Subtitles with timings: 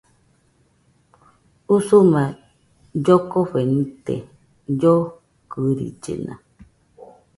[1.75, 2.23] Usuma
[3.03, 4.15] llokofe nite,
[4.79, 6.33] llokɨrillena